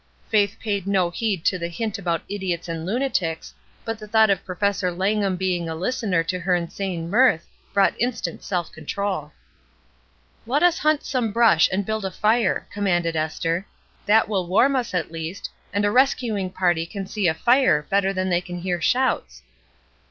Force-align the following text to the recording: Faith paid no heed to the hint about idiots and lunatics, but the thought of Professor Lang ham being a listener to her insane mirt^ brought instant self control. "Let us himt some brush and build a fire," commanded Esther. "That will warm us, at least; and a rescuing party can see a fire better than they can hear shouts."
Faith 0.29 0.57
paid 0.59 0.87
no 0.87 1.11
heed 1.11 1.45
to 1.45 1.59
the 1.59 1.67
hint 1.67 1.99
about 1.99 2.23
idiots 2.27 2.67
and 2.67 2.87
lunatics, 2.87 3.53
but 3.85 3.99
the 3.99 4.07
thought 4.07 4.31
of 4.31 4.43
Professor 4.43 4.91
Lang 4.91 5.21
ham 5.21 5.35
being 5.35 5.69
a 5.69 5.75
listener 5.75 6.23
to 6.23 6.39
her 6.39 6.55
insane 6.55 7.07
mirt^ 7.07 7.41
brought 7.71 7.93
instant 8.01 8.41
self 8.43 8.71
control. 8.71 9.31
"Let 10.47 10.63
us 10.63 10.79
himt 10.79 11.03
some 11.03 11.31
brush 11.31 11.69
and 11.71 11.85
build 11.85 12.03
a 12.03 12.09
fire," 12.09 12.67
commanded 12.73 13.15
Esther. 13.15 13.67
"That 14.07 14.27
will 14.27 14.47
warm 14.47 14.75
us, 14.75 14.95
at 14.95 15.11
least; 15.11 15.51
and 15.71 15.85
a 15.85 15.91
rescuing 15.91 16.49
party 16.49 16.87
can 16.87 17.05
see 17.05 17.27
a 17.27 17.35
fire 17.35 17.85
better 17.87 18.11
than 18.11 18.29
they 18.29 18.41
can 18.41 18.57
hear 18.57 18.81
shouts." 18.81 19.43